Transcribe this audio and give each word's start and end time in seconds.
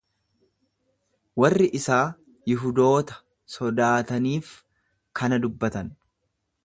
Warri 1.43 1.67
isaa 1.79 2.07
Yihudoota 2.53 3.19
sodaataniif 3.57 4.53
kana 5.21 5.41
dubbatan. 5.45 5.97